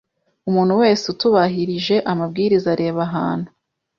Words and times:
Umuntu 0.49 0.73
wese 0.81 1.03
utubahirije 1.13 1.95
amabwiriza 2.11 2.67
areba 2.75 2.99
ahantu 3.07 3.49